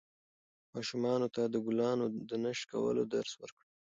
ماشومانو 0.75 1.27
ته 1.35 1.41
د 1.47 1.55
ګلانو 1.65 2.05
د 2.29 2.31
نه 2.43 2.51
شکولو 2.59 3.03
درس 3.15 3.31
ورکړئ. 3.41 3.69